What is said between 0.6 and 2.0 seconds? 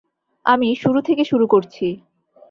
শুরু থেকে শুরু করছি।